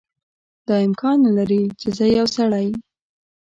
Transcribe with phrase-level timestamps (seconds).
[0.67, 2.67] دا امکان نه لري چې زه یو سړی.